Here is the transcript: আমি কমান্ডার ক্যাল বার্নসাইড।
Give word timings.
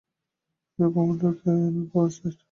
আমি 0.79 0.87
কমান্ডার 0.95 1.33
ক্যাল 1.39 1.61
বার্নসাইড। 1.91 2.35